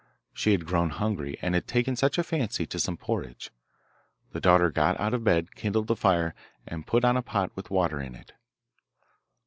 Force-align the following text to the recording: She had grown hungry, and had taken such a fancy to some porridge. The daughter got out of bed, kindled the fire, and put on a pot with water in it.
She 0.33 0.53
had 0.53 0.65
grown 0.65 0.89
hungry, 0.89 1.37
and 1.43 1.53
had 1.53 1.67
taken 1.67 1.95
such 1.95 2.17
a 2.17 2.23
fancy 2.23 2.65
to 2.65 2.79
some 2.79 2.97
porridge. 2.97 3.51
The 4.31 4.41
daughter 4.41 4.71
got 4.71 4.99
out 4.99 5.13
of 5.13 5.23
bed, 5.23 5.53
kindled 5.53 5.85
the 5.85 5.95
fire, 5.95 6.33
and 6.67 6.87
put 6.87 7.05
on 7.05 7.17
a 7.17 7.21
pot 7.21 7.51
with 7.55 7.69
water 7.69 8.01
in 8.01 8.15
it. 8.15 8.31